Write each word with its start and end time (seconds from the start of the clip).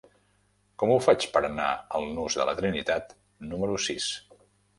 Com 0.83 0.93
ho 0.93 0.95
faig 1.07 1.27
per 1.35 1.43
anar 1.49 1.67
al 1.99 2.07
nus 2.15 2.39
de 2.41 2.49
la 2.51 2.57
Trinitat 2.63 3.15
número 3.53 3.79
sis? 3.91 4.11